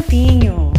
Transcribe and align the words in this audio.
Campinho. 0.00 0.72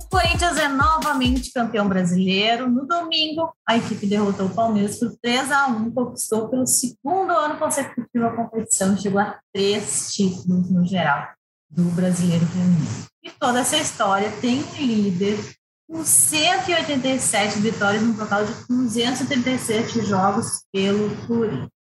O 0.00 0.08
Corinthians 0.08 0.56
é 0.56 0.68
novamente 0.68 1.52
campeão 1.52 1.88
brasileiro. 1.88 2.70
No 2.70 2.86
domingo, 2.86 3.52
a 3.68 3.76
equipe 3.76 4.06
derrotou 4.06 4.46
o 4.46 4.54
Palmeiras 4.54 4.98
por 4.98 5.14
3 5.20 5.52
a 5.52 5.66
1 5.66 5.90
conquistou 5.90 6.48
pelo 6.48 6.66
segundo 6.66 7.32
ano 7.32 7.58
consecutivo 7.58 8.24
a 8.24 8.34
competição, 8.34 8.96
chegou 8.96 9.20
a 9.20 9.38
três 9.52 10.14
títulos 10.14 10.70
no 10.70 10.86
geral 10.86 11.28
do 11.70 11.82
brasileiro 11.90 12.46
feminino. 12.46 13.06
E 13.22 13.30
toda 13.30 13.60
essa 13.60 13.76
história 13.76 14.30
tem 14.40 14.62
um 14.62 14.86
líder 14.86 15.38
com 15.86 16.02
187 16.02 17.58
vitórias 17.58 18.02
no 18.02 18.14
total 18.16 18.46
de 18.46 18.52
237 18.68 20.02
jogos 20.02 20.62
pelo 20.72 21.14
Corinthians. 21.26 21.81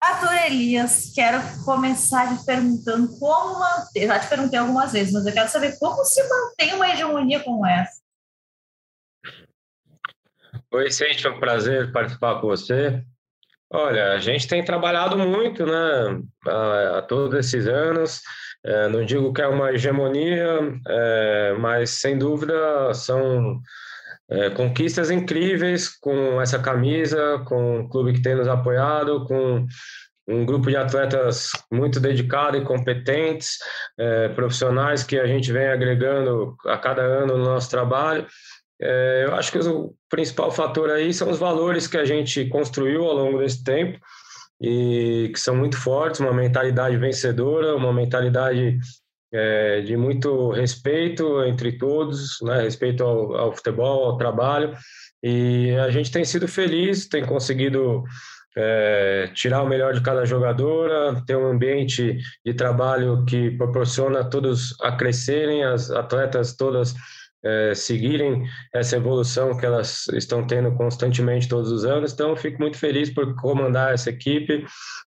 Arthur 0.00 0.32
Elias, 0.46 1.12
quero 1.12 1.40
começar 1.64 2.38
te 2.38 2.44
perguntando 2.44 3.08
como 3.18 3.58
manter. 3.58 4.06
Já 4.06 4.18
te 4.20 4.28
perguntei 4.28 4.58
algumas 4.58 4.92
vezes, 4.92 5.12
mas 5.12 5.26
eu 5.26 5.32
quero 5.32 5.48
saber 5.48 5.76
como 5.78 6.04
se 6.04 6.22
mantém 6.28 6.74
uma 6.74 6.88
hegemonia 6.88 7.40
como 7.40 7.66
essa. 7.66 8.00
Oi, 10.72 10.90
Sente, 10.90 11.26
é 11.26 11.30
um 11.30 11.40
prazer 11.40 11.90
participar 11.92 12.40
com 12.40 12.46
você. 12.46 13.02
Olha, 13.70 14.12
a 14.12 14.18
gente 14.18 14.46
tem 14.46 14.64
trabalhado 14.64 15.18
muito, 15.18 15.66
né, 15.66 16.22
a, 16.46 16.98
a 16.98 17.02
todos 17.02 17.38
esses 17.38 17.66
anos. 17.66 18.22
É, 18.64 18.88
não 18.88 19.04
digo 19.04 19.32
que 19.32 19.42
é 19.42 19.46
uma 19.48 19.72
hegemonia, 19.72 20.80
é, 20.86 21.54
mas 21.58 21.90
sem 21.90 22.16
dúvida 22.16 22.92
são 22.94 23.60
é, 24.30 24.50
conquistas 24.50 25.10
incríveis 25.10 25.88
com 25.88 26.40
essa 26.40 26.58
camisa, 26.58 27.42
com 27.46 27.80
o 27.80 27.88
clube 27.88 28.12
que 28.12 28.22
tem 28.22 28.34
nos 28.34 28.48
apoiado, 28.48 29.24
com 29.26 29.66
um 30.28 30.44
grupo 30.44 30.68
de 30.68 30.76
atletas 30.76 31.50
muito 31.72 31.98
dedicado 31.98 32.58
e 32.58 32.64
competentes, 32.64 33.56
é, 33.98 34.28
profissionais 34.28 35.02
que 35.02 35.18
a 35.18 35.26
gente 35.26 35.50
vem 35.50 35.68
agregando 35.68 36.54
a 36.66 36.76
cada 36.76 37.00
ano 37.00 37.38
no 37.38 37.44
nosso 37.44 37.70
trabalho. 37.70 38.26
É, 38.80 39.24
eu 39.26 39.34
acho 39.34 39.50
que 39.50 39.58
o 39.58 39.94
principal 40.08 40.50
fator 40.50 40.90
aí 40.90 41.12
são 41.14 41.30
os 41.30 41.38
valores 41.38 41.86
que 41.86 41.96
a 41.96 42.04
gente 42.04 42.44
construiu 42.46 43.04
ao 43.04 43.14
longo 43.14 43.38
desse 43.38 43.64
tempo 43.64 43.98
e 44.60 45.30
que 45.32 45.40
são 45.40 45.56
muito 45.56 45.76
fortes, 45.76 46.20
uma 46.20 46.32
mentalidade 46.32 46.96
vencedora, 46.96 47.74
uma 47.74 47.92
mentalidade 47.92 48.78
é, 49.32 49.80
de 49.80 49.96
muito 49.96 50.50
respeito 50.50 51.42
entre 51.44 51.72
todos, 51.72 52.38
né, 52.42 52.62
respeito 52.62 53.04
ao, 53.04 53.36
ao, 53.36 53.52
futebol, 53.52 54.04
ao 54.04 54.16
trabalho, 54.16 54.74
e 55.22 55.72
a 55.72 55.90
gente 55.90 56.10
tem 56.10 56.24
sido 56.24 56.46
feliz, 56.46 57.08
tem 57.08 57.24
conseguido 57.24 58.04
é, 58.56 59.30
tirar 59.34 59.62
o 59.62 59.68
melhor 59.68 59.94
de 59.94 60.00
cada 60.00 60.24
jogadora, 60.24 61.22
ter 61.26 61.36
um 61.36 61.46
ambiente 61.46 62.18
de 62.44 62.54
trabalho 62.54 63.24
que 63.24 63.50
proporciona 63.52 64.24
todos 64.24 64.74
a 64.80 64.92
crescerem, 64.92 65.64
as 65.64 65.90
atletas 65.90 66.56
todas 66.56 66.94
é, 67.44 67.74
seguirem 67.74 68.44
essa 68.74 68.96
evolução 68.96 69.56
que 69.56 69.64
elas 69.64 70.06
estão 70.08 70.46
tendo 70.46 70.74
constantemente 70.76 71.48
todos 71.48 71.70
os 71.70 71.84
anos. 71.84 72.12
Então, 72.12 72.36
fico 72.36 72.58
muito 72.60 72.76
feliz 72.76 73.10
por 73.10 73.34
comandar 73.36 73.94
essa 73.94 74.10
equipe 74.10 74.64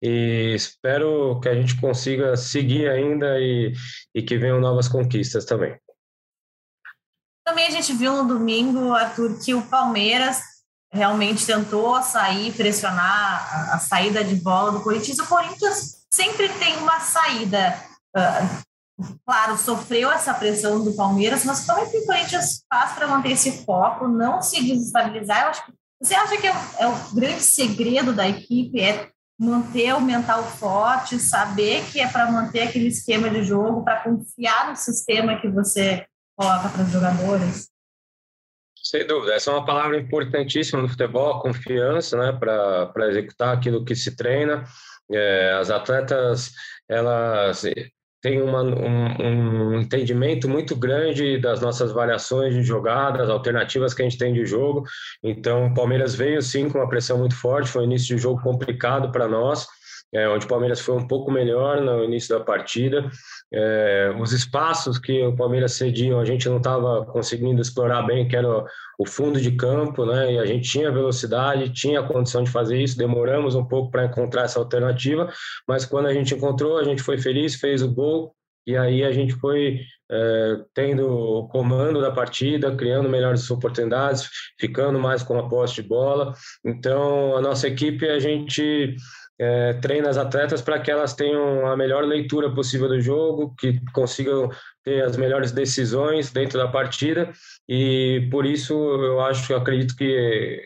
e 0.01 0.53
espero 0.55 1.39
que 1.39 1.49
a 1.49 1.55
gente 1.55 1.79
consiga 1.79 2.35
seguir 2.35 2.89
ainda 2.89 3.39
e, 3.39 3.73
e 4.13 4.21
que 4.21 4.37
venham 4.37 4.59
novas 4.59 4.87
conquistas 4.87 5.45
também. 5.45 5.77
Também 7.45 7.67
a 7.67 7.71
gente 7.71 7.93
viu 7.93 8.23
no 8.23 8.27
domingo, 8.27 8.91
Arthur, 8.91 9.39
que 9.39 9.53
o 9.53 9.61
Palmeiras 9.61 10.39
realmente 10.91 11.45
tentou 11.45 12.01
sair, 12.01 12.51
pressionar 12.53 13.73
a, 13.73 13.79
saída 13.79 14.23
de 14.23 14.35
bola 14.35 14.71
do 14.71 14.81
Corinthians. 14.81 15.19
O 15.19 15.27
Corinthians 15.27 16.05
sempre 16.11 16.49
tem 16.49 16.77
uma 16.77 16.99
saída. 16.99 17.77
Uh, 18.15 18.65
claro, 19.25 19.57
sofreu 19.57 20.11
essa 20.11 20.33
pressão 20.33 20.83
do 20.83 20.95
Palmeiras, 20.95 21.43
mas 21.43 21.65
como 21.65 21.79
é 21.79 21.85
que 21.85 21.97
o 21.97 22.05
Corinthians 22.05 22.63
faz 22.69 22.93
para 22.93 23.07
manter 23.07 23.31
esse 23.31 23.65
foco, 23.65 24.07
não 24.07 24.41
se 24.41 24.63
desestabilizar? 24.63 25.43
Eu 25.43 25.49
acho 25.49 25.65
que, 25.65 25.73
você 26.01 26.15
acha 26.15 26.37
que 26.37 26.47
é 26.47 26.51
o, 26.51 26.55
é 26.79 26.87
o 26.87 27.15
grande 27.15 27.41
segredo 27.41 28.13
da 28.13 28.27
equipe 28.27 28.79
é 28.79 29.09
manter 29.37 29.93
o 29.93 30.01
mental 30.01 30.43
forte, 30.43 31.19
saber 31.19 31.83
que 31.91 31.99
é 31.99 32.07
para 32.07 32.31
manter 32.31 32.61
aquele 32.61 32.87
esquema 32.87 33.29
de 33.29 33.43
jogo, 33.43 33.83
para 33.83 34.01
confiar 34.01 34.69
no 34.69 34.75
sistema 34.75 35.39
que 35.39 35.49
você 35.49 36.05
coloca 36.37 36.69
para 36.69 36.83
os 36.83 36.91
jogadores? 36.91 37.69
Sem 38.81 39.05
dúvida, 39.05 39.33
essa 39.33 39.49
é 39.49 39.53
uma 39.53 39.65
palavra 39.65 39.97
importantíssima 39.99 40.81
no 40.81 40.87
futebol, 40.87 41.41
confiança, 41.41 42.17
né, 42.17 42.31
para 42.31 43.09
executar 43.09 43.55
aquilo 43.57 43.83
que 43.83 43.95
se 43.95 44.15
treina. 44.15 44.63
É, 45.11 45.53
as 45.53 45.69
atletas, 45.69 46.51
elas 46.87 47.65
tem 48.25 48.41
uma, 48.41 48.63
um, 48.63 49.21
um, 49.21 49.79
entendimento 49.79 50.49
muito 50.49 50.75
grande 50.75 51.37
das 51.37 51.61
nossas 51.61 51.91
variações 51.91 52.55
de 52.55 52.63
jogadas, 52.63 53.29
alternativas 53.29 53.93
que 53.93 54.01
a 54.01 54.05
gente 54.05 54.17
tem 54.17 54.33
de 54.33 54.43
jogo. 54.47 54.83
Então, 55.21 55.67
o 55.67 55.73
Palmeiras 55.75 56.15
veio 56.15 56.41
sim 56.41 56.67
com 56.67 56.79
uma 56.79 56.89
pressão 56.89 57.19
muito 57.19 57.35
forte, 57.35 57.69
foi 57.69 57.83
um 57.83 57.85
início 57.85 58.15
de 58.15 58.19
jogo 58.19 58.41
complicado 58.41 59.11
para 59.11 59.27
nós 59.27 59.67
é, 60.13 60.29
onde 60.29 60.45
o 60.45 60.49
Palmeiras 60.49 60.79
foi 60.79 60.95
um 60.95 61.07
pouco 61.07 61.31
melhor 61.31 61.81
no 61.81 62.03
início 62.03 62.37
da 62.37 62.43
partida. 62.43 63.09
É, 63.53 64.15
os 64.19 64.31
espaços 64.31 64.97
que 64.97 65.21
o 65.23 65.35
Palmeiras 65.35 65.73
cedia, 65.73 66.17
a 66.17 66.25
gente 66.25 66.47
não 66.47 66.57
estava 66.57 67.05
conseguindo 67.05 67.61
explorar 67.61 68.03
bem, 68.03 68.27
que 68.27 68.35
era 68.35 68.65
o 68.97 69.05
fundo 69.05 69.41
de 69.41 69.51
campo, 69.51 70.05
né? 70.05 70.33
E 70.33 70.39
a 70.39 70.45
gente 70.45 70.69
tinha 70.69 70.91
velocidade, 70.91 71.73
tinha 71.73 72.03
condição 72.03 72.43
de 72.43 72.51
fazer 72.51 72.81
isso. 72.81 72.97
Demoramos 72.97 73.55
um 73.55 73.65
pouco 73.65 73.91
para 73.91 74.05
encontrar 74.05 74.43
essa 74.43 74.59
alternativa, 74.59 75.29
mas 75.67 75.85
quando 75.85 76.07
a 76.07 76.13
gente 76.13 76.33
encontrou, 76.33 76.77
a 76.77 76.83
gente 76.83 77.03
foi 77.03 77.17
feliz, 77.17 77.55
fez 77.55 77.81
o 77.81 77.93
gol. 77.93 78.33
E 78.67 78.75
aí 78.75 79.03
a 79.03 79.11
gente 79.11 79.33
foi 79.33 79.81
é, 80.11 80.57
tendo 80.73 81.07
o 81.07 81.47
comando 81.47 82.01
da 82.01 82.09
partida, 82.09 82.75
criando 82.75 83.07
melhores 83.07 83.49
oportunidades, 83.51 84.27
ficando 84.59 84.97
mais 84.97 85.21
com 85.21 85.37
a 85.37 85.47
posse 85.47 85.75
de 85.75 85.83
bola. 85.83 86.33
Então, 86.65 87.37
a 87.37 87.41
nossa 87.41 87.67
equipe, 87.67 88.07
a 88.07 88.17
gente 88.17 88.95
é, 89.39 89.73
treina 89.73 90.09
as 90.09 90.17
atletas 90.17 90.61
para 90.61 90.79
que 90.79 90.89
elas 90.89 91.13
tenham 91.13 91.67
a 91.67 91.75
melhor 91.75 92.03
leitura 92.03 92.53
possível 92.53 92.87
do 92.87 93.01
jogo, 93.01 93.53
que 93.57 93.79
consigam 93.91 94.49
ter 94.83 95.03
as 95.03 95.17
melhores 95.17 95.51
decisões 95.51 96.31
dentro 96.31 96.57
da 96.57 96.67
partida 96.67 97.31
e 97.67 98.27
por 98.31 98.45
isso 98.45 98.73
eu 98.73 99.19
acho, 99.21 99.51
eu 99.51 99.57
acredito 99.57 99.95
que 99.95 100.61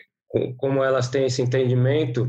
como 0.56 0.84
elas 0.84 1.08
têm 1.08 1.26
esse 1.26 1.42
entendimento 1.42 2.28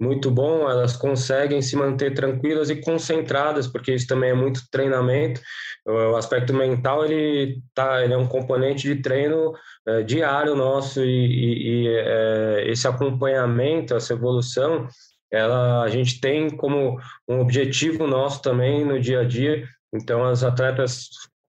muito 0.00 0.30
bom, 0.30 0.70
elas 0.70 0.96
conseguem 0.96 1.60
se 1.60 1.76
manter 1.76 2.14
tranquilas 2.14 2.70
e 2.70 2.76
concentradas, 2.76 3.66
porque 3.66 3.92
isso 3.92 4.06
também 4.06 4.30
é 4.30 4.34
muito 4.34 4.62
treinamento. 4.70 5.42
O 5.86 6.16
aspecto 6.16 6.54
mental 6.54 7.04
ele 7.04 7.60
tá, 7.74 8.02
ele 8.02 8.14
é 8.14 8.16
um 8.16 8.26
componente 8.26 8.88
de 8.88 9.02
treino 9.02 9.52
é, 9.86 10.02
diário 10.02 10.54
nosso 10.54 11.04
e, 11.04 11.06
e, 11.06 11.84
e 11.84 11.88
é, 11.88 12.64
esse 12.70 12.88
acompanhamento, 12.88 13.94
essa 13.94 14.14
evolução 14.14 14.88
ela 15.32 15.82
a 15.82 15.88
gente 15.88 16.20
tem 16.20 16.50
como 16.50 16.98
um 17.28 17.40
objetivo 17.40 18.06
nosso 18.06 18.42
também 18.42 18.84
no 18.84 18.98
dia 19.00 19.20
a 19.20 19.24
dia. 19.24 19.68
Então, 19.92 20.24
as 20.24 20.42
atletas, 20.42 21.08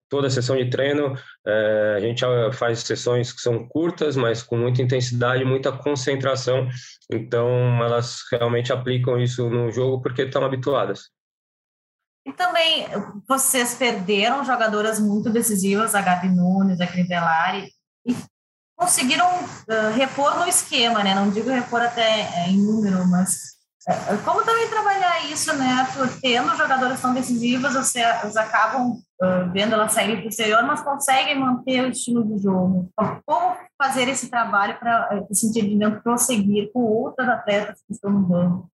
toda 0.09 0.29
sessão 0.29 0.55
de 0.55 0.69
treino, 0.69 1.15
é, 1.45 1.95
a 1.97 1.99
gente 1.99 2.23
faz 2.53 2.79
sessões 2.79 3.31
que 3.31 3.41
são 3.41 3.67
curtas, 3.67 4.15
mas 4.15 4.43
com 4.43 4.57
muita 4.57 4.81
intensidade, 4.81 5.45
muita 5.45 5.71
concentração. 5.71 6.67
Então, 7.11 7.49
elas 7.83 8.19
realmente 8.31 8.73
aplicam 8.73 9.19
isso 9.19 9.49
no 9.49 9.71
jogo 9.71 10.01
porque 10.01 10.23
estão 10.23 10.43
habituadas. 10.43 11.09
E 12.25 12.31
também 12.33 12.85
vocês 13.27 13.73
perderam 13.73 14.45
jogadoras 14.45 14.99
muito 14.99 15.29
decisivas, 15.29 15.95
a 15.95 16.01
Gabi 16.01 16.29
Nunes, 16.29 16.79
a 16.79 16.85
Crivellari, 16.85 17.71
e 18.05 18.15
conseguiram 18.77 19.27
uh, 19.27 19.93
repor 19.95 20.37
no 20.37 20.47
esquema, 20.47 21.03
né? 21.03 21.15
Não 21.15 21.31
digo 21.31 21.49
repor 21.49 21.81
até 21.81 22.21
é, 22.21 22.49
em 22.49 22.57
número, 22.57 23.07
mas 23.07 23.60
como 24.23 24.45
também 24.45 24.69
trabalhar 24.69 25.25
isso, 25.31 25.55
né? 25.57 25.87
Tendo 26.21 26.55
jogadoras 26.55 27.01
tão 27.01 27.13
decisivas, 27.13 27.73
vocês 27.73 28.37
acabam 28.37 28.91
uh, 28.91 29.51
vendo 29.51 29.73
elas 29.73 29.93
saírem 29.93 30.17
para 30.17 30.25
o 30.25 30.29
exterior, 30.29 30.63
mas 30.63 30.81
conseguem 30.81 31.39
manter 31.39 31.83
o 31.83 31.89
estilo 31.89 32.23
de 32.23 32.43
jogo. 32.43 32.89
Então, 32.93 33.21
como 33.25 33.57
fazer 33.81 34.07
esse 34.07 34.29
trabalho 34.29 34.77
para 34.77 35.25
esse 35.31 35.47
entendimento 35.47 36.01
prosseguir 36.03 36.71
com 36.71 36.81
outras 36.81 37.27
atletas 37.27 37.81
que 37.87 37.93
estão 37.93 38.11
no 38.11 38.19
banco? 38.19 38.71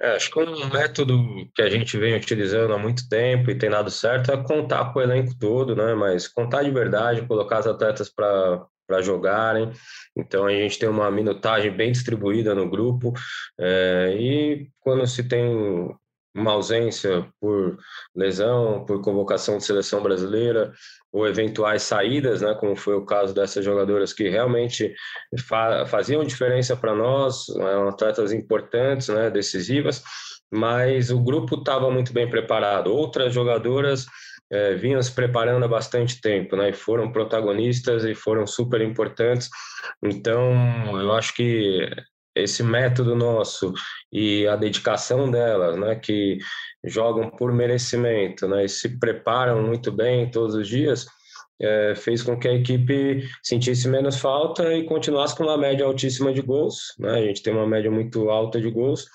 É, 0.00 0.16
acho 0.16 0.30
que 0.30 0.38
um 0.38 0.68
método 0.68 1.16
que 1.54 1.62
a 1.62 1.70
gente 1.70 1.96
vem 1.96 2.14
utilizando 2.14 2.74
há 2.74 2.78
muito 2.78 3.08
tempo 3.08 3.50
e 3.50 3.58
tem 3.58 3.70
dado 3.70 3.90
certo 3.90 4.30
é 4.30 4.36
contar 4.36 4.92
com 4.92 4.98
o 4.98 5.02
elenco 5.02 5.36
todo, 5.38 5.74
né? 5.74 5.94
Mas 5.94 6.28
contar 6.28 6.62
de 6.62 6.70
verdade, 6.70 7.26
colocar 7.26 7.58
as 7.58 7.66
atletas 7.66 8.08
para 8.08 8.66
para 8.86 9.02
jogarem. 9.02 9.70
Então 10.16 10.46
a 10.46 10.52
gente 10.52 10.78
tem 10.78 10.88
uma 10.88 11.10
minutagem 11.10 11.70
bem 11.70 11.92
distribuída 11.92 12.54
no 12.54 12.68
grupo 12.68 13.12
é, 13.58 14.16
e 14.18 14.68
quando 14.80 15.06
se 15.06 15.26
tem 15.28 15.94
uma 16.34 16.50
ausência 16.50 17.28
por 17.40 17.78
lesão, 18.14 18.84
por 18.84 19.00
convocação 19.00 19.56
de 19.56 19.64
seleção 19.64 20.02
brasileira, 20.02 20.72
ou 21.12 21.28
eventuais 21.28 21.82
saídas, 21.84 22.42
né, 22.42 22.54
como 22.54 22.74
foi 22.74 22.96
o 22.96 23.06
caso 23.06 23.32
dessas 23.32 23.64
jogadoras 23.64 24.12
que 24.12 24.28
realmente 24.28 24.92
fa 25.46 25.86
faziam 25.86 26.24
diferença 26.24 26.76
para 26.76 26.92
nós, 26.92 27.48
eram 27.50 27.88
atletas 27.88 28.32
importantes, 28.32 29.08
né, 29.08 29.30
decisivas, 29.30 30.02
mas 30.52 31.10
o 31.10 31.22
grupo 31.22 31.54
estava 31.54 31.88
muito 31.90 32.12
bem 32.12 32.28
preparado. 32.28 32.92
Outras 32.92 33.32
jogadoras 33.32 34.06
é, 34.50 34.74
vinham 34.74 35.02
se 35.02 35.12
preparando 35.12 35.64
há 35.64 35.68
bastante 35.68 36.20
tempo, 36.20 36.56
né, 36.56 36.70
e 36.70 36.72
foram 36.72 37.10
protagonistas 37.10 38.04
e 38.04 38.14
foram 38.14 38.46
super 38.46 38.80
importantes. 38.80 39.48
Então, 40.02 41.00
eu 41.00 41.12
acho 41.12 41.34
que 41.34 41.88
esse 42.34 42.62
método 42.62 43.14
nosso 43.14 43.72
e 44.12 44.46
a 44.46 44.56
dedicação 44.56 45.30
delas, 45.30 45.78
né, 45.78 45.94
que 45.96 46.38
jogam 46.84 47.30
por 47.30 47.52
merecimento, 47.52 48.48
né, 48.48 48.64
e 48.64 48.68
se 48.68 48.98
preparam 48.98 49.62
muito 49.62 49.92
bem 49.92 50.30
todos 50.30 50.54
os 50.54 50.68
dias, 50.68 51.06
é, 51.60 51.94
fez 51.94 52.22
com 52.22 52.38
que 52.38 52.48
a 52.48 52.54
equipe 52.54 53.26
sentisse 53.42 53.88
menos 53.88 54.16
falta 54.16 54.74
e 54.74 54.84
continuasse 54.84 55.36
com 55.36 55.44
uma 55.44 55.56
média 55.56 55.86
altíssima 55.86 56.32
de 56.32 56.42
gols. 56.42 56.94
Né? 56.98 57.10
A 57.10 57.22
gente 57.22 57.42
tem 57.42 57.52
uma 57.52 57.66
média 57.66 57.90
muito 57.90 58.30
alta 58.30 58.60
de 58.60 58.70
gols 58.70 59.06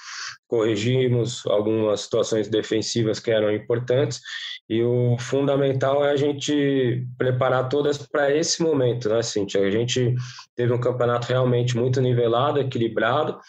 corrigimos 0.49 1.45
algumas 1.45 2.01
situações 2.01 2.49
defensivas 2.49 3.19
que 3.19 3.29
eram 3.29 3.53
importantes 3.53 4.19
e 4.67 4.83
o 4.83 5.15
fundamental 5.19 6.03
é 6.03 6.11
a 6.11 6.15
gente 6.15 7.07
preparar 7.17 7.69
todas 7.69 7.99
para 7.99 8.35
esse 8.35 8.61
momento, 8.61 9.09
né, 9.09 9.21
Cintia? 9.21 9.61
A 9.61 9.71
gente 9.71 10.15
teve 10.55 10.73
um 10.73 10.79
campeonato 10.79 11.27
realmente 11.27 11.77
muito 11.77 12.01
nivelado, 12.01 12.59
equilibrado, 12.59 13.39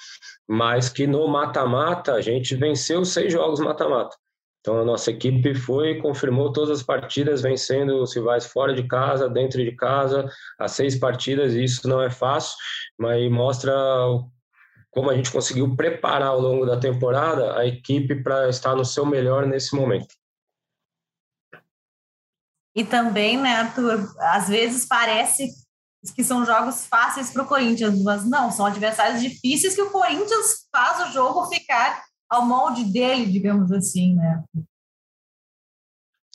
mas 0.47 0.91
que 0.91 1.07
no 1.07 1.27
mata-mata 1.27 2.15
a 2.15 2.21
gente 2.21 2.55
venceu 2.55 3.05
seis 3.05 3.33
jogos 3.33 3.61
mata-mata. 3.61 4.17
Então 4.61 4.79
a 4.79 4.85
nossa 4.85 5.11
equipe 5.11 5.55
foi 5.55 5.99
confirmou 5.99 6.53
todas 6.53 6.71
as 6.71 6.83
partidas, 6.83 7.41
vencendo 7.41 8.03
os 8.03 8.15
rivais 8.15 8.47
fora 8.47 8.75
de 8.75 8.87
casa, 8.87 9.29
dentro 9.29 9.65
de 9.65 9.75
casa, 9.75 10.29
as 10.59 10.73
seis 10.73 10.99
partidas, 10.99 11.55
e 11.55 11.65
isso 11.65 11.89
não 11.89 12.01
é 12.03 12.11
fácil, 12.11 12.57
mas 12.99 13.31
mostra 13.31 13.73
como 14.91 15.09
a 15.09 15.17
gente 15.17 15.31
conseguiu 15.31 15.75
preparar 15.77 16.29
ao 16.29 16.41
longo 16.41 16.67
da 16.67 16.79
temporada 16.79 17.57
a 17.57 17.65
equipe 17.65 18.23
para 18.23 18.49
estar 18.49 18.75
no 18.75 18.85
seu 18.85 19.07
melhor 19.07 19.47
nesse 19.47 19.75
momento. 19.75 20.15
E 22.75 22.85
também, 22.85 23.39
né, 23.39 23.57
Arthur, 23.57 24.13
às 24.19 24.49
vezes 24.49 24.87
parece 24.87 25.49
que 26.15 26.25
são 26.25 26.45
jogos 26.45 26.87
fáceis 26.87 27.31
para 27.31 27.43
o 27.43 27.47
Corinthians, 27.47 28.03
mas 28.03 28.29
não, 28.29 28.51
são 28.51 28.67
adversários 28.67 29.21
difíceis 29.21 29.75
que 29.75 29.83
o 29.83 29.91
Corinthians 29.91 30.67
faz 30.73 31.09
o 31.09 31.13
jogo 31.13 31.47
ficar 31.47 32.03
ao 32.31 32.47
molde 32.47 32.85
dele, 32.85 33.27
digamos 33.27 33.73
assim, 33.73 34.15
né? 34.15 34.45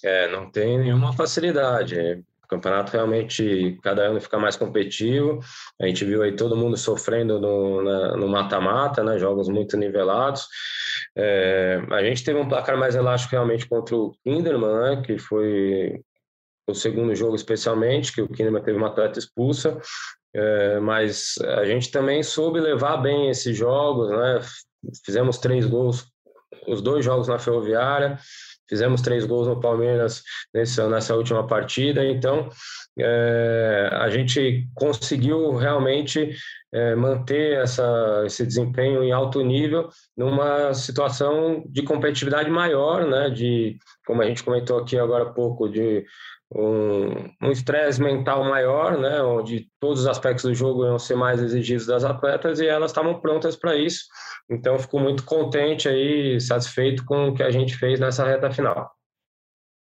É, 0.03 0.27
não 0.27 0.51
tem 0.51 0.77
nenhuma 0.77 1.13
facilidade. 1.13 1.95
O 2.43 2.47
campeonato 2.47 2.91
realmente, 2.91 3.79
cada 3.81 4.03
ano 4.03 4.21
fica 4.21 4.37
mais 4.37 4.55
competitivo. 4.55 5.39
A 5.81 5.87
gente 5.87 6.05
viu 6.05 6.21
aí 6.21 6.35
todo 6.35 6.55
mundo 6.55 6.77
sofrendo 6.77 7.39
no 7.39 8.27
mata-mata, 8.27 9.03
né? 9.03 9.17
Jogos 9.17 9.49
muito 9.49 9.75
nivelados. 9.77 10.47
É, 11.17 11.81
a 11.89 12.03
gente 12.03 12.23
teve 12.23 12.37
um 12.37 12.47
placar 12.47 12.77
mais 12.77 12.93
elástico 12.93 13.31
realmente 13.31 13.67
contra 13.67 13.95
o 13.95 14.13
Kinderman, 14.23 14.95
né? 14.97 15.01
Que 15.03 15.17
foi 15.17 15.99
o 16.67 16.73
segundo 16.75 17.15
jogo 17.15 17.35
especialmente, 17.35 18.13
que 18.13 18.21
o 18.21 18.27
Kinderman 18.27 18.61
teve 18.61 18.77
uma 18.77 18.89
atleta 18.89 19.17
expulsa. 19.17 19.79
É, 20.35 20.79
mas 20.81 21.35
a 21.39 21.65
gente 21.65 21.89
também 21.89 22.21
soube 22.21 22.59
levar 22.59 22.97
bem 22.97 23.29
esses 23.29 23.57
jogos, 23.57 24.09
né? 24.11 24.39
Fizemos 25.05 25.37
três 25.37 25.65
gols, 25.65 26.05
os 26.67 26.81
dois 26.81 27.03
jogos 27.03 27.27
na 27.27 27.39
Ferroviária, 27.39 28.17
fizemos 28.67 29.01
três 29.01 29.25
gols 29.25 29.47
no 29.47 29.59
Palmeiras 29.59 30.23
nessa, 30.53 30.89
nessa 30.89 31.15
última 31.15 31.45
partida, 31.45 32.05
então 32.05 32.49
é, 32.97 33.89
a 33.93 34.09
gente 34.09 34.67
conseguiu 34.73 35.55
realmente 35.55 36.35
é, 36.73 36.95
manter 36.95 37.61
essa, 37.61 38.23
esse 38.25 38.45
desempenho 38.45 39.03
em 39.03 39.11
alto 39.11 39.41
nível 39.41 39.89
numa 40.15 40.73
situação 40.73 41.63
de 41.67 41.83
competitividade 41.83 42.49
maior, 42.49 43.07
né, 43.07 43.29
de, 43.29 43.77
como 44.05 44.21
a 44.21 44.25
gente 44.25 44.43
comentou 44.43 44.79
aqui 44.79 44.97
agora 44.97 45.23
há 45.25 45.33
pouco, 45.33 45.69
de 45.69 46.05
um 46.53 47.51
estresse 47.51 48.01
mental 48.01 48.43
maior, 48.43 48.97
né, 48.97 49.21
onde 49.21 49.67
todos 49.79 50.01
os 50.01 50.07
aspectos 50.07 50.43
do 50.43 50.53
jogo 50.53 50.85
iam 50.85 50.99
ser 50.99 51.15
mais 51.15 51.41
exigidos 51.41 51.85
das 51.85 52.03
atletas 52.03 52.59
e 52.59 52.67
elas 52.67 52.91
estavam 52.91 53.19
prontas 53.19 53.55
para 53.55 53.75
isso. 53.75 54.05
Então, 54.49 54.77
fico 54.77 54.99
muito 54.99 55.23
contente 55.23 55.89
aí, 55.89 56.39
satisfeito 56.39 57.03
com 57.03 57.29
o 57.29 57.33
que 57.33 57.41
a 57.41 57.49
gente 57.49 57.75
fez 57.75 57.99
nessa 57.99 58.23
reta 58.23 58.51
final. 58.51 58.91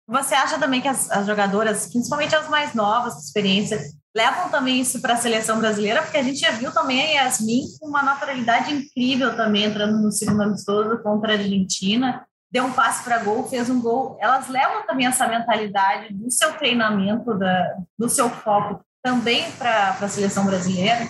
Você 0.08 0.34
acha 0.36 0.60
também 0.60 0.82
que 0.82 0.88
as, 0.88 1.10
as 1.12 1.26
jogadoras, 1.26 1.88
principalmente 1.92 2.36
as 2.36 2.48
mais 2.48 2.74
novas, 2.74 3.26
experiência, 3.26 3.80
levam 4.16 4.50
também 4.50 4.80
isso 4.80 5.02
para 5.02 5.14
a 5.14 5.18
seleção 5.18 5.60
brasileira? 5.60 6.02
Porque 6.02 6.18
a 6.18 6.24
gente 6.24 6.40
já 6.40 6.52
viu 6.52 6.72
também 6.72 7.18
a 7.18 7.24
Yasmin 7.24 7.64
com 7.80 7.88
uma 7.88 8.02
naturalidade 8.02 8.74
incrível 8.74 9.36
também 9.36 9.66
entrando 9.66 10.02
no 10.02 10.12
segundo 10.12 10.44
amistoso 10.44 10.98
contra 11.04 11.34
a 11.34 11.36
Argentina 11.36 12.26
deu 12.56 12.64
um 12.64 12.72
passe 12.72 13.04
para 13.04 13.22
gol, 13.22 13.44
fez 13.50 13.70
um 13.70 13.82
gol. 13.82 14.18
Elas 14.22 14.48
levam 14.48 14.88
também 14.88 15.06
essa 15.06 15.28
mentalidade 15.28 16.14
do 16.14 16.32
seu 16.32 16.54
treinamento, 16.54 17.38
da, 17.38 17.76
do 18.00 18.08
seu 18.08 18.30
foco 18.30 18.82
também 19.04 19.52
para 19.58 19.90
a 19.90 20.08
seleção 20.08 20.46
brasileira? 20.46 21.10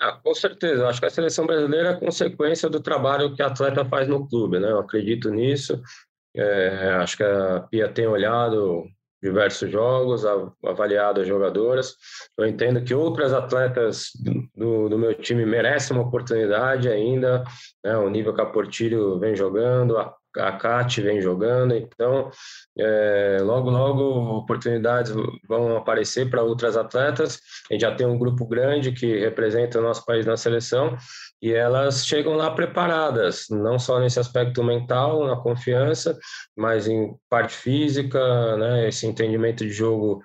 Ah, 0.00 0.18
com 0.20 0.34
certeza, 0.34 0.88
acho 0.88 0.98
que 0.98 1.06
a 1.06 1.10
seleção 1.10 1.46
brasileira 1.46 1.90
é 1.90 2.00
consequência 2.00 2.68
do 2.68 2.80
trabalho 2.80 3.36
que 3.36 3.42
a 3.42 3.46
atleta 3.46 3.84
faz 3.84 4.08
no 4.08 4.28
clube, 4.28 4.58
né? 4.58 4.68
Eu 4.68 4.80
acredito 4.80 5.30
nisso. 5.30 5.80
É, 6.34 6.94
acho 6.94 7.16
que 7.16 7.22
a 7.22 7.60
Pia 7.70 7.88
tem 7.88 8.08
olhado 8.08 8.84
diversos 9.24 9.70
jogos, 9.70 10.22
avaliado 10.62 11.22
as 11.22 11.26
jogadoras. 11.26 11.96
Eu 12.36 12.46
entendo 12.46 12.84
que 12.84 12.94
outras 12.94 13.32
atletas 13.32 14.10
do, 14.54 14.88
do 14.90 14.98
meu 14.98 15.14
time 15.14 15.46
merecem 15.46 15.96
uma 15.96 16.06
oportunidade 16.06 16.90
ainda. 16.90 17.42
Né? 17.82 17.96
O 17.96 18.10
nível 18.10 18.34
que 18.34 18.42
a 18.42 18.46
Portilho 18.46 19.18
vem 19.18 19.34
jogando, 19.34 19.96
a, 19.96 20.14
a 20.36 20.52
Cate 20.52 21.00
vem 21.00 21.20
jogando, 21.20 21.74
então 21.74 22.30
é, 22.78 23.38
logo, 23.42 23.70
logo 23.70 24.38
oportunidades 24.38 25.12
vão 25.48 25.76
aparecer 25.76 26.28
para 26.28 26.42
outras 26.42 26.76
atletas. 26.76 27.38
A 27.70 27.74
gente 27.74 27.82
já 27.82 27.94
tem 27.94 28.06
um 28.06 28.18
grupo 28.18 28.46
grande 28.46 28.92
que 28.92 29.20
representa 29.20 29.78
o 29.78 29.82
nosso 29.82 30.04
país 30.04 30.26
na 30.26 30.36
seleção 30.36 30.96
e 31.40 31.52
elas 31.52 32.06
chegam 32.06 32.34
lá 32.34 32.50
preparadas, 32.50 33.46
não 33.50 33.78
só 33.78 34.00
nesse 34.00 34.18
aspecto 34.18 34.64
mental, 34.64 35.26
na 35.26 35.36
confiança, 35.36 36.18
mas 36.56 36.88
em 36.88 37.14
parte 37.28 37.54
física, 37.54 38.56
né, 38.56 38.88
esse 38.88 39.06
entendimento 39.06 39.64
de 39.64 39.70
jogo 39.70 40.22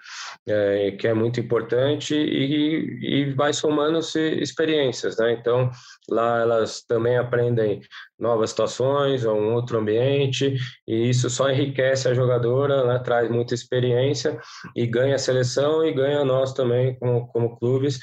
é, 0.47 0.91
que 0.91 1.07
é 1.07 1.13
muito 1.13 1.39
importante 1.39 2.15
e, 2.15 2.99
e 3.01 3.33
vai 3.33 3.51
somando-se 3.51 4.19
experiências, 4.41 5.17
né? 5.17 5.33
Então, 5.33 5.69
lá 6.09 6.39
elas 6.39 6.81
também 6.83 7.17
aprendem 7.17 7.81
novas 8.19 8.49
situações, 8.49 9.23
ou 9.25 9.35
um 9.35 9.53
outro 9.53 9.79
ambiente, 9.79 10.55
e 10.87 11.09
isso 11.09 11.29
só 11.29 11.49
enriquece 11.49 12.07
a 12.07 12.13
jogadora, 12.13 12.85
né, 12.85 12.99
traz 12.99 13.29
muita 13.29 13.53
experiência 13.53 14.39
e 14.75 14.85
ganha 14.85 15.15
a 15.15 15.19
seleção 15.19 15.85
e 15.85 15.93
ganha 15.93 16.25
nós 16.25 16.53
também 16.53 16.97
como, 16.99 17.27
como 17.27 17.57
clubes, 17.57 17.99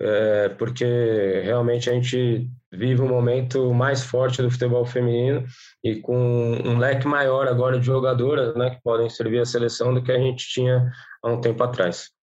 é, 0.00 0.48
porque 0.50 1.42
realmente 1.44 1.90
a 1.90 1.92
gente 1.92 2.48
vive 2.72 3.00
um 3.00 3.08
momento 3.08 3.72
mais 3.72 4.02
forte 4.02 4.42
do 4.42 4.50
futebol 4.50 4.84
feminino 4.84 5.44
e 5.82 5.96
com 5.96 6.16
um 6.64 6.78
leque 6.78 7.06
maior 7.06 7.48
agora 7.48 7.78
de 7.78 7.86
jogadoras 7.86 8.54
né, 8.54 8.70
que 8.70 8.82
podem 8.82 9.08
servir 9.08 9.40
a 9.40 9.46
seleção 9.46 9.94
do 9.94 10.02
que 10.02 10.12
a 10.12 10.18
gente 10.18 10.46
tinha 10.48 10.90
há 11.22 11.30
um 11.30 11.40
tempo 11.40 11.62
atrás. 11.62 12.17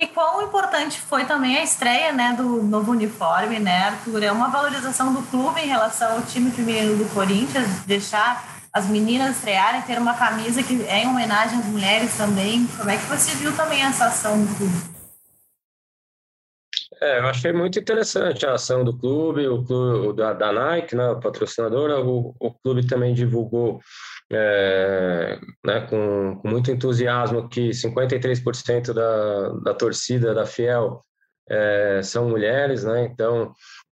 E 0.00 0.08
quão 0.08 0.42
importante 0.42 1.00
foi 1.00 1.24
também 1.24 1.56
a 1.56 1.62
estreia 1.62 2.12
né, 2.12 2.34
do 2.36 2.62
novo 2.62 2.90
uniforme, 2.90 3.60
né, 3.60 3.84
Arthur? 3.84 4.24
É 4.24 4.32
uma 4.32 4.48
valorização 4.48 5.14
do 5.14 5.22
clube 5.30 5.60
em 5.60 5.68
relação 5.68 6.16
ao 6.16 6.22
time 6.22 6.50
feminino 6.50 6.96
do 6.96 7.08
Corinthians, 7.14 7.84
deixar 7.86 8.54
as 8.72 8.88
meninas 8.88 9.36
estrearem, 9.36 9.82
ter 9.82 9.98
uma 9.98 10.14
camisa 10.14 10.64
que 10.64 10.82
é 10.86 11.04
em 11.04 11.08
homenagem 11.08 11.60
às 11.60 11.66
mulheres 11.66 12.16
também. 12.16 12.66
Como 12.76 12.90
é 12.90 12.96
que 12.96 13.04
você 13.04 13.36
viu 13.36 13.54
também 13.54 13.82
essa 13.82 14.06
ação 14.06 14.44
do 14.44 14.56
clube? 14.56 14.94
É, 17.00 17.20
eu 17.20 17.26
achei 17.26 17.52
muito 17.52 17.78
interessante 17.78 18.44
a 18.46 18.54
ação 18.54 18.84
do 18.84 18.96
clube, 18.96 19.46
o 19.46 19.62
clube 19.62 20.16
da, 20.16 20.32
da 20.32 20.52
Nike, 20.52 20.96
né, 20.96 21.14
patrocinadora, 21.22 22.00
o, 22.00 22.34
o 22.40 22.52
clube 22.52 22.86
também 22.86 23.14
divulgou 23.14 23.80
é, 24.32 25.38
né, 25.64 25.80
com, 25.88 26.38
com, 26.40 26.48
muito 26.48 26.70
entusiasmo 26.70 27.48
que 27.48 27.70
53% 27.70 28.92
da, 28.92 29.48
da 29.62 29.74
torcida 29.74 30.34
da 30.34 30.46
Fiel 30.46 31.04
é, 31.48 32.00
são 32.02 32.28
mulheres, 32.28 32.84
né, 32.84 33.04
então 33.04 33.52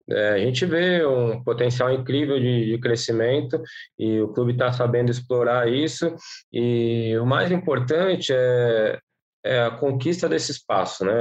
é, 0.08 0.30
a 0.30 0.38
gente 0.38 0.66
vê 0.66 1.06
um 1.06 1.42
potencial 1.42 1.92
incrível 1.92 2.38
de, 2.38 2.66
de 2.66 2.78
crescimento 2.78 3.62
e 3.98 4.20
o 4.20 4.28
clube 4.28 4.52
está 4.52 4.72
sabendo 4.72 5.10
explorar 5.10 5.68
isso 5.68 6.14
e 6.52 7.16
o 7.18 7.26
mais 7.26 7.50
importante 7.52 8.32
é, 8.32 8.98
é 9.44 9.62
a 9.62 9.70
conquista 9.70 10.28
desse 10.28 10.50
espaço, 10.52 11.04
né? 11.04 11.12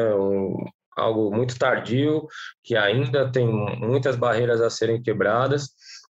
algo 0.99 1.31
muito 1.33 1.57
tardio, 1.57 2.27
que 2.63 2.75
ainda 2.75 3.31
tem 3.31 3.47
muitas 3.47 4.15
barreiras 4.15 4.61
a 4.61 4.69
serem 4.69 5.01
quebradas. 5.01 5.69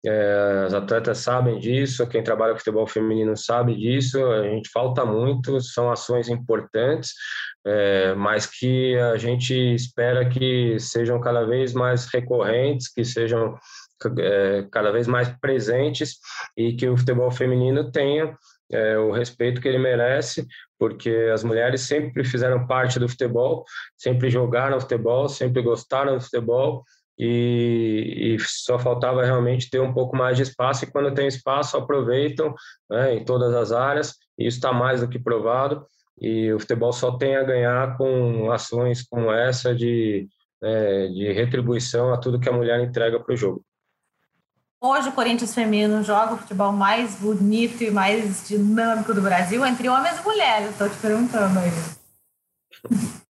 É, 0.07 0.65
as 0.67 0.75
atletas 0.75 1.19
sabem 1.19 1.59
disso, 1.59 2.07
quem 2.07 2.23
trabalha 2.23 2.53
com 2.53 2.59
futebol 2.59 2.87
feminino 2.87 3.37
sabe 3.37 3.75
disso, 3.75 4.23
a 4.27 4.43
gente 4.43 4.69
falta 4.71 5.05
muito, 5.05 5.61
são 5.61 5.91
ações 5.91 6.29
importantes, 6.29 7.13
é, 7.67 8.15
mas 8.15 8.47
que 8.47 8.97
a 8.99 9.17
gente 9.17 9.55
espera 9.75 10.29
que 10.29 10.79
sejam 10.79 11.19
cada 11.21 11.45
vez 11.45 11.73
mais 11.73 12.07
recorrentes, 12.07 12.93
que 12.93 13.05
sejam 13.05 13.57
é, 14.19 14.67
cada 14.71 14.93
vez 14.93 15.07
mais 15.07 15.29
presentes 15.41 16.19
e 16.55 16.75
que 16.75 16.87
o 16.87 16.97
futebol 16.97 17.31
feminino 17.31 17.91
tenha 17.91 18.37
é, 18.71 18.99
o 18.99 19.11
respeito 19.11 19.61
que 19.61 19.69
ele 19.69 19.79
merece, 19.79 20.47
porque 20.79 21.31
as 21.33 21.43
mulheres 21.43 21.81
sempre 21.83 22.25
fizeram 22.25 22.67
parte 22.67 22.99
do 22.99 23.09
futebol, 23.09 23.65
sempre 23.97 24.29
jogaram 24.29 24.81
futebol, 24.81 25.29
sempre 25.29 25.63
gostaram 25.63 26.17
do 26.17 26.21
futebol 26.21 26.85
e, 27.18 28.35
e, 28.35 28.40
só 28.40 28.78
faltava 28.78 29.25
realmente 29.25 29.71
ter 29.71 29.80
um 29.80 29.92
pouco 29.92 30.16
mais 30.16 30.37
de 30.37 30.42
espaço 30.42 30.85
e 30.85 30.90
quando 30.90 31.14
tem 31.14 31.28
espaço 31.28 31.76
aproveitam 31.76 32.54
né, 32.90 33.14
em 33.14 33.25
todas 33.25 33.54
as 33.54 33.71
áreas 33.71 34.16
e 34.38 34.47
isso 34.47 34.59
está 34.59 34.73
mais 34.73 35.00
do 35.00 35.09
que 35.09 35.18
provado 35.18 35.87
e 36.21 36.52
o 36.52 36.59
futebol 36.59 36.92
só 36.92 37.16
tem 37.16 37.37
a 37.37 37.44
ganhar 37.44 37.97
com 37.97 38.50
ações 38.50 39.02
como 39.02 39.33
essa 39.33 39.75
de, 39.75 40.28
é, 40.62 41.09
de 41.09 41.33
retribuição 41.33 42.12
a 42.12 42.18
tudo 42.18 42.40
que 42.40 42.49
a 42.49 42.52
mulher 42.52 42.80
entrega 42.80 43.21
para 43.21 43.35
o 43.35 43.37
jogo. 43.37 43.64
Hoje 44.80 45.09
o 45.09 45.12
Corinthians 45.12 45.54
feminino 45.54 46.02
joga 46.02 46.35
o 46.35 46.38
futebol 46.38 46.71
mais 46.71 47.18
bonito 47.18 47.83
e 47.83 47.90
mais 47.90 48.47
dinâmico 48.47 49.14
do 49.14 49.23
Brasil 49.23 49.64
entre 49.64 49.88
homens 49.88 50.18
e 50.18 50.23
mulheres. 50.23 50.71
Estou 50.71 50.88
te 50.88 50.97
perguntando 50.97 51.59
aí. 51.59 51.71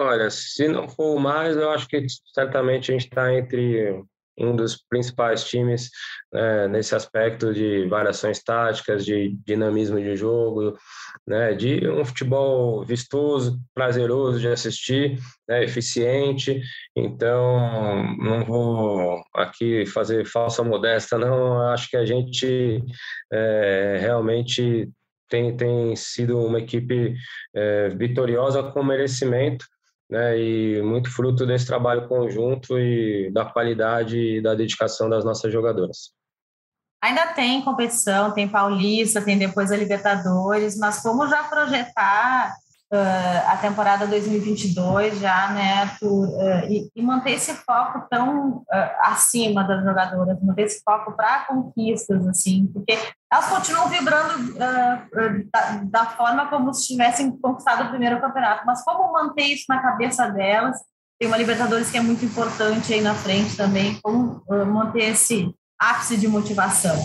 Olha, 0.00 0.30
se 0.30 0.68
não 0.68 0.88
for 0.88 1.18
mais, 1.18 1.56
eu 1.56 1.70
acho 1.70 1.88
que 1.88 2.06
certamente 2.32 2.92
a 2.92 2.94
gente 2.94 3.06
está 3.06 3.34
entre 3.34 4.00
um 4.38 4.54
dos 4.54 4.76
principais 4.76 5.42
times 5.42 5.90
né, 6.32 6.68
nesse 6.68 6.94
aspecto 6.94 7.52
de 7.52 7.84
variações 7.88 8.40
táticas, 8.40 9.04
de 9.04 9.36
dinamismo 9.44 10.00
de 10.00 10.14
jogo, 10.14 10.78
né, 11.26 11.52
de 11.52 11.88
um 11.88 12.04
futebol 12.04 12.84
vistoso, 12.84 13.58
prazeroso 13.74 14.38
de 14.38 14.46
assistir, 14.46 15.18
né, 15.48 15.64
eficiente. 15.64 16.62
Então, 16.94 18.16
não 18.18 18.44
vou 18.44 19.20
aqui 19.34 19.84
fazer 19.84 20.24
falsa 20.24 20.62
modesta, 20.62 21.18
não. 21.18 21.60
Acho 21.72 21.90
que 21.90 21.96
a 21.96 22.06
gente 22.06 22.84
é, 23.32 23.98
realmente 24.00 24.88
tem, 25.28 25.56
tem 25.56 25.96
sido 25.96 26.38
uma 26.38 26.60
equipe 26.60 27.16
é, 27.52 27.88
vitoriosa 27.88 28.62
com 28.62 28.84
merecimento 28.84 29.66
né, 30.10 30.38
e 30.38 30.82
muito 30.82 31.10
fruto 31.10 31.46
desse 31.46 31.66
trabalho 31.66 32.08
conjunto 32.08 32.78
e 32.78 33.30
da 33.32 33.44
qualidade 33.44 34.16
e 34.18 34.42
da 34.42 34.54
dedicação 34.54 35.08
das 35.08 35.24
nossas 35.24 35.52
jogadoras. 35.52 36.12
Ainda 37.02 37.28
tem 37.28 37.62
competição, 37.62 38.32
tem 38.32 38.48
Paulista, 38.48 39.22
tem 39.22 39.38
depois 39.38 39.70
a 39.70 39.76
Libertadores, 39.76 40.76
mas 40.76 41.00
como 41.00 41.28
já 41.28 41.44
projetar 41.44 42.52
uh, 42.92 43.52
a 43.52 43.56
temporada 43.58 44.06
2022 44.06 45.20
já, 45.20 45.52
né, 45.52 45.96
por, 46.00 46.26
uh, 46.26 46.64
e, 46.68 46.90
e, 46.96 47.02
manter 47.02 47.32
esse 47.32 47.54
foco 47.54 48.06
tão 48.10 48.58
uh, 48.58 48.64
acima 49.02 49.62
das 49.62 49.84
jogadoras, 49.84 50.42
manter 50.42 50.62
esse 50.62 50.82
foco 50.82 51.12
para 51.12 51.46
conquistas, 51.46 52.26
assim, 52.26 52.66
porque 52.72 52.98
elas 53.32 53.48
continuam 53.48 53.88
vibrando 53.88 54.54
da, 54.54 55.06
da, 55.84 56.06
forma 56.06 56.48
como 56.48 56.72
se 56.72 56.88
tivessem 56.88 57.30
conquistado 57.38 57.84
o 57.84 57.90
primeiro 57.90 58.20
campeonato, 58.20 58.64
mas 58.64 58.82
como 58.82 59.12
manter 59.12 59.44
isso 59.44 59.64
na 59.68 59.82
cabeça 59.82 60.28
delas? 60.30 60.78
Tem 61.18 61.28
uma 61.28 61.36
Libertadores 61.36 61.90
que 61.90 61.98
é 61.98 62.00
muito 62.00 62.24
importante 62.24 62.94
aí 62.94 63.00
na 63.00 63.14
frente 63.14 63.56
também, 63.56 64.00
como 64.00 64.42
manter 64.66 65.10
esse 65.10 65.54
ápice 65.78 66.16
de 66.16 66.28
motivação? 66.28 66.96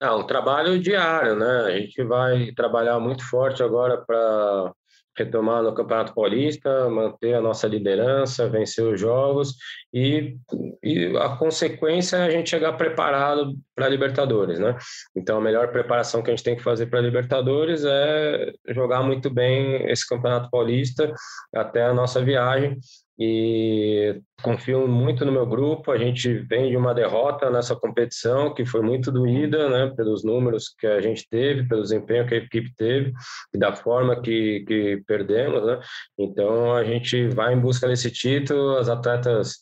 É 0.00 0.10
um 0.10 0.26
trabalho 0.26 0.80
diário, 0.80 1.36
né? 1.36 1.60
A 1.66 1.70
gente 1.78 2.02
vai 2.02 2.50
trabalhar 2.52 2.98
muito 2.98 3.24
forte 3.28 3.62
agora 3.62 3.98
para 4.04 4.72
retomar 5.16 5.62
no 5.62 5.74
Campeonato 5.74 6.14
Paulista, 6.14 6.88
manter 6.90 7.34
a 7.34 7.40
nossa 7.40 7.66
liderança, 7.66 8.48
vencer 8.48 8.84
os 8.84 9.00
jogos 9.00 9.54
e, 9.92 10.36
e 10.82 11.16
a 11.16 11.36
consequência 11.36 12.16
é 12.16 12.26
a 12.26 12.30
gente 12.30 12.50
chegar 12.50 12.74
preparado 12.74 13.54
para 13.74 13.86
a 13.86 13.88
Libertadores, 13.88 14.58
né? 14.58 14.76
Então 15.14 15.38
a 15.38 15.40
melhor 15.40 15.72
preparação 15.72 16.22
que 16.22 16.30
a 16.30 16.34
gente 16.34 16.44
tem 16.44 16.56
que 16.56 16.62
fazer 16.62 16.86
para 16.86 16.98
a 16.98 17.02
Libertadores 17.02 17.84
é 17.84 18.52
jogar 18.68 19.02
muito 19.02 19.30
bem 19.30 19.90
esse 19.90 20.06
Campeonato 20.06 20.50
Paulista 20.50 21.12
até 21.54 21.84
a 21.84 21.94
nossa 21.94 22.22
viagem 22.22 22.78
e 23.18 24.20
confio 24.42 24.86
muito 24.86 25.24
no 25.24 25.32
meu 25.32 25.46
grupo. 25.46 25.90
A 25.90 25.96
gente 25.96 26.32
vem 26.40 26.70
de 26.70 26.76
uma 26.76 26.94
derrota 26.94 27.50
nessa 27.50 27.74
competição 27.74 28.52
que 28.52 28.66
foi 28.66 28.82
muito 28.82 29.10
doída, 29.10 29.68
né, 29.70 29.92
pelos 29.96 30.22
números 30.22 30.68
que 30.78 30.86
a 30.86 31.00
gente 31.00 31.26
teve, 31.28 31.66
pelo 31.66 31.82
desempenho 31.82 32.26
que 32.26 32.34
a 32.34 32.38
equipe 32.38 32.72
teve 32.76 33.12
e 33.54 33.58
da 33.58 33.74
forma 33.74 34.20
que, 34.20 34.64
que 34.66 35.02
perdemos, 35.06 35.64
né. 35.64 35.80
Então 36.18 36.74
a 36.74 36.84
gente 36.84 37.28
vai 37.28 37.54
em 37.54 37.60
busca 37.60 37.88
desse 37.88 38.10
título. 38.10 38.76
As 38.76 38.88
atletas 38.88 39.54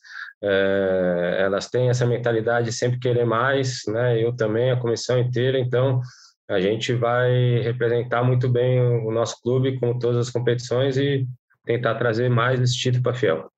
é, 0.42 1.36
elas 1.40 1.70
têm 1.70 1.88
essa 1.88 2.04
mentalidade 2.04 2.66
de 2.66 2.72
sempre 2.72 2.98
querer 2.98 3.24
mais, 3.24 3.82
né. 3.86 4.20
Eu 4.20 4.34
também, 4.34 4.72
a 4.72 4.80
comissão 4.80 5.18
inteira. 5.18 5.58
Então 5.58 6.00
a 6.48 6.60
gente 6.60 6.92
vai 6.92 7.60
representar 7.60 8.22
muito 8.24 8.48
bem 8.48 8.80
o 8.80 9.10
nosso 9.10 9.40
clube 9.40 9.78
com 9.78 9.98
todas 9.98 10.18
as 10.18 10.30
competições 10.30 10.96
e 10.96 11.26
tentar 11.64 11.94
trazer 11.96 12.28
mais 12.28 12.60
esse 12.60 12.76
título 12.76 13.02
para 13.02 13.14
Fiel. 13.14 13.50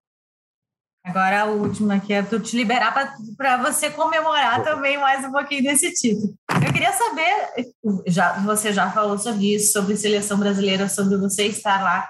Agora 1.04 1.42
a 1.42 1.44
última, 1.44 2.00
que 2.00 2.12
é 2.12 2.20
tu 2.20 2.40
te 2.40 2.56
liberar 2.56 2.92
para 3.36 3.56
você 3.58 3.88
comemorar 3.90 4.64
também 4.64 4.98
mais 4.98 5.24
um 5.24 5.30
pouquinho 5.30 5.62
desse 5.62 5.92
título. 5.92 6.34
Eu 6.50 6.72
queria 6.72 6.92
saber, 6.92 7.72
já, 8.08 8.32
você 8.40 8.72
já 8.72 8.90
falou 8.90 9.16
sobre 9.16 9.54
isso, 9.54 9.72
sobre 9.72 9.96
seleção 9.96 10.36
brasileira, 10.36 10.88
sobre 10.88 11.16
você 11.16 11.44
estar 11.44 11.80
lá. 11.80 12.08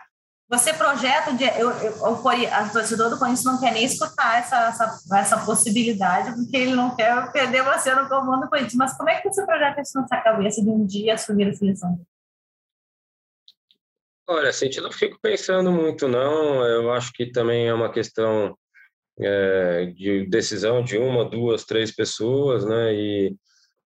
Você 0.48 0.72
projeta, 0.72 1.34
de, 1.34 1.44
eu, 1.44 1.70
eu, 1.72 1.92
o, 2.00 2.28
a 2.28 2.68
torcedor 2.70 3.10
do 3.10 3.18
Corinthians 3.18 3.44
não 3.44 3.60
quer 3.60 3.72
nem 3.72 3.84
escutar 3.84 4.38
essa, 4.38 4.68
essa, 4.68 4.98
essa 5.14 5.38
possibilidade, 5.44 6.32
porque 6.34 6.56
ele 6.56 6.74
não 6.74 6.94
quer 6.96 7.30
perder 7.32 7.64
você 7.64 7.94
no 7.94 8.08
comando 8.08 8.42
do 8.42 8.48
Corinthians. 8.48 8.76
Mas 8.76 8.96
como 8.96 9.10
é 9.10 9.20
que 9.20 9.28
você 9.28 9.44
projeta 9.44 9.82
isso 9.82 10.00
na 10.00 10.06
sua 10.06 10.22
cabeça 10.22 10.62
de 10.62 10.70
um 10.70 10.86
dia 10.86 11.14
assumir 11.14 11.48
a 11.48 11.54
seleção? 11.54 12.00
Olha, 14.28 14.50
eu 14.50 14.82
não 14.82 14.92
fico 14.92 15.18
pensando 15.22 15.70
muito, 15.70 16.08
não. 16.08 16.64
Eu 16.66 16.92
acho 16.92 17.12
que 17.12 17.30
também 17.30 17.68
é 17.68 17.74
uma 17.74 17.92
questão 17.92 18.56
é, 19.20 19.86
de 19.86 20.26
decisão 20.26 20.82
de 20.82 20.98
uma, 20.98 21.24
duas, 21.28 21.64
três 21.64 21.94
pessoas, 21.94 22.64
né? 22.64 22.94
E 22.94 23.36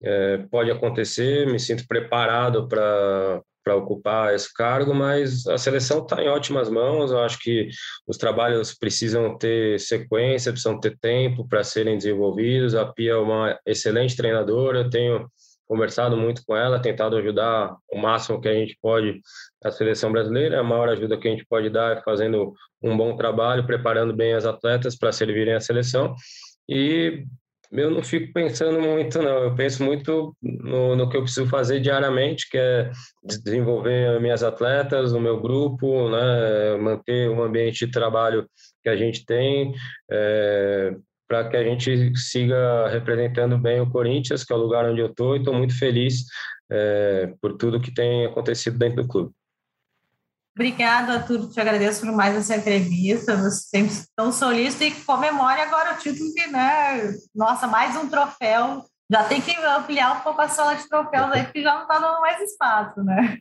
é, 0.03 0.37
pode 0.51 0.69
acontecer, 0.71 1.47
me 1.47 1.59
sinto 1.59 1.87
preparado 1.87 2.67
para 2.67 3.41
para 3.65 3.75
ocupar 3.75 4.35
esse 4.35 4.53
cargo, 4.53 4.93
mas 4.93 5.47
a 5.47 5.57
seleção 5.57 6.03
está 6.03 6.21
em 6.21 6.27
ótimas 6.27 6.69
mãos. 6.69 7.09
Eu 7.09 7.19
acho 7.21 7.39
que 7.39 7.67
os 8.07 8.15
trabalhos 8.15 8.75
precisam 8.75 9.35
ter 9.35 9.79
sequência, 9.79 10.51
precisam 10.51 10.79
ter 10.79 10.95
tempo 10.99 11.47
para 11.47 11.63
serem 11.63 11.97
desenvolvidos. 11.97 12.75
A 12.75 12.85
Pia 12.85 13.13
é 13.13 13.17
uma 13.17 13.59
excelente 13.65 14.15
treinadora, 14.15 14.81
eu 14.81 14.89
tenho 14.91 15.27
conversado 15.67 16.15
muito 16.15 16.43
com 16.45 16.55
ela, 16.55 16.81
tentado 16.81 17.17
ajudar 17.17 17.75
o 17.91 17.97
máximo 17.97 18.39
que 18.39 18.47
a 18.47 18.53
gente 18.53 18.77
pode 18.81 19.21
a 19.63 19.71
seleção 19.71 20.11
brasileira. 20.11 20.59
A 20.59 20.63
maior 20.63 20.89
ajuda 20.89 21.17
que 21.17 21.27
a 21.27 21.31
gente 21.31 21.45
pode 21.45 21.69
dar 21.69 21.97
é 21.97 22.01
fazendo 22.01 22.53
um 22.81 22.95
bom 22.95 23.15
trabalho, 23.15 23.65
preparando 23.65 24.13
bem 24.15 24.33
as 24.33 24.45
atletas 24.45 24.97
para 24.97 25.11
servirem 25.11 25.55
à 25.55 25.59
seleção. 25.59 26.15
E 26.69 27.25
eu 27.71 27.91
não 27.91 28.03
fico 28.03 28.31
pensando 28.31 28.79
muito, 28.79 29.21
não. 29.21 29.43
Eu 29.43 29.55
penso 29.55 29.83
muito 29.83 30.35
no, 30.41 30.95
no 30.95 31.09
que 31.09 31.17
eu 31.17 31.23
preciso 31.23 31.47
fazer 31.47 31.79
diariamente, 31.79 32.49
que 32.49 32.57
é 32.57 32.91
desenvolver 33.23 34.19
minhas 34.21 34.43
atletas, 34.43 35.13
o 35.13 35.19
meu 35.19 35.39
grupo, 35.41 36.09
né? 36.09 36.77
manter 36.77 37.29
um 37.29 37.43
ambiente 37.43 37.85
de 37.85 37.91
trabalho 37.91 38.47
que 38.83 38.89
a 38.89 38.95
gente 38.95 39.25
tem, 39.25 39.73
é, 40.11 40.95
para 41.27 41.49
que 41.49 41.57
a 41.57 41.63
gente 41.63 42.15
siga 42.17 42.87
representando 42.89 43.57
bem 43.57 43.81
o 43.81 43.89
Corinthians, 43.89 44.43
que 44.43 44.53
é 44.53 44.55
o 44.55 44.59
lugar 44.59 44.85
onde 44.85 45.01
eu 45.01 45.07
estou, 45.07 45.35
e 45.35 45.39
estou 45.39 45.53
muito 45.53 45.77
feliz 45.77 46.25
é, 46.71 47.33
por 47.41 47.57
tudo 47.57 47.81
que 47.81 47.93
tem 47.93 48.25
acontecido 48.25 48.77
dentro 48.77 49.03
do 49.03 49.07
clube. 49.07 49.33
Obrigada, 50.55 51.13
Arthur. 51.15 51.49
Te 51.49 51.59
agradeço 51.59 52.05
por 52.05 52.15
mais 52.15 52.33
essa 52.33 52.55
entrevista. 52.55 53.35
Você 53.35 53.67
sempre 53.67 53.93
tão 54.15 54.31
solícito 54.31 54.85
e 54.85 55.03
comemore 55.03 55.59
agora 55.59 55.93
o 55.93 55.97
título 55.97 56.33
que, 56.33 56.47
né? 56.47 57.13
Nossa, 57.35 57.67
mais 57.67 57.95
um 57.97 58.09
troféu. 58.09 58.85
Já 59.11 59.23
tem 59.25 59.41
que 59.41 59.53
ampliar 59.57 60.17
um 60.17 60.21
pouco 60.21 60.41
a 60.41 60.47
sala 60.47 60.75
de 60.75 60.87
troféus 60.87 61.31
aí, 61.31 61.43
porque 61.43 61.61
já 61.61 61.73
não 61.73 61.81
está 61.81 61.99
dando 61.99 62.21
mais 62.21 62.39
espaço, 62.41 63.03
né? 63.03 63.37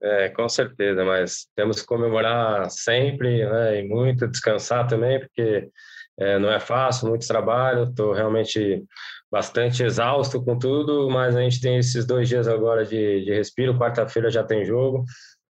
É, 0.00 0.28
com 0.28 0.48
certeza, 0.48 1.04
mas 1.04 1.48
temos 1.56 1.80
que 1.80 1.86
comemorar 1.86 2.70
sempre, 2.70 3.44
né? 3.44 3.80
E 3.80 3.88
muito, 3.88 4.28
descansar 4.28 4.86
também, 4.86 5.18
porque 5.18 5.68
é, 6.18 6.38
não 6.38 6.50
é 6.50 6.60
fácil, 6.60 7.08
muito 7.08 7.26
trabalho, 7.26 7.84
estou 7.84 8.12
realmente 8.12 8.84
bastante 9.30 9.82
exausto 9.82 10.42
com 10.44 10.58
tudo, 10.58 11.10
mas 11.10 11.34
a 11.34 11.40
gente 11.40 11.60
tem 11.60 11.78
esses 11.78 12.06
dois 12.06 12.28
dias 12.28 12.46
agora 12.46 12.84
de, 12.84 13.24
de 13.24 13.32
respiro, 13.32 13.78
quarta-feira 13.78 14.30
já 14.30 14.44
tem 14.44 14.64
jogo, 14.64 15.04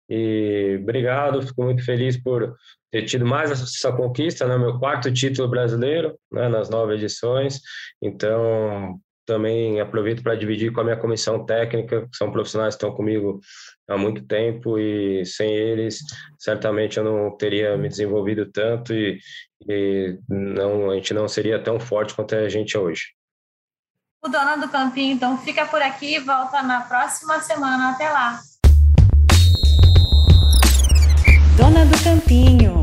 E 0.09 0.78
obrigado, 0.83 1.42
fico 1.42 1.64
muito 1.64 1.85
feliz 1.85 2.16
por 2.23 2.54
ter 2.92 3.04
tido 3.07 3.25
mais 3.25 3.50
essa 3.50 3.92
conquista, 3.92 4.47
né? 4.47 4.59
Meu 4.59 4.78
quarto 4.78 5.11
título 5.12 5.49
brasileiro, 5.49 6.14
né? 6.31 6.49
Nas 6.49 6.69
nove 6.69 6.95
edições. 6.95 7.61
Então, 8.02 9.00
também 9.26 9.81
aproveito 9.81 10.23
para 10.23 10.35
dividir 10.35 10.73
com 10.73 10.81
a 10.81 10.85
minha 10.85 10.97
comissão 10.97 11.45
técnica, 11.45 12.09
que 12.09 12.17
são 12.17 12.31
profissionais 12.31 12.75
que 12.75 12.85
estão 12.85 12.97
comigo 12.97 13.41
há 13.88 13.97
muito 13.97 14.25
tempo 14.25 14.79
e 14.79 15.25
sem 15.25 15.52
eles, 15.52 15.99
certamente 16.38 16.99
eu 16.99 17.05
não 17.05 17.37
teria 17.37 17.76
me 17.76 17.88
desenvolvido 17.88 18.50
tanto 18.50 18.93
e, 18.93 19.19
e 19.69 20.19
não, 20.29 20.91
a 20.91 20.95
gente 20.95 21.14
não 21.14 21.29
seria 21.29 21.62
tão 21.62 21.79
forte 21.79 22.14
quanto 22.14 22.35
a 22.35 22.49
gente 22.49 22.76
é 22.76 22.81
hoje. 22.81 23.14
O 24.25 24.29
Dona 24.29 24.57
do 24.57 24.69
Campinho, 24.69 25.14
então, 25.14 25.37
fica 25.38 25.67
por 25.67 25.83
aqui 25.83 26.14
e 26.14 26.21
volta 26.21 26.62
na 26.62 26.83
próxima 26.83 27.41
semana. 27.41 27.91
Até 27.91 28.09
lá! 28.09 28.41
Dona 31.57 31.85
do 31.85 32.05
Campinho 32.05 32.82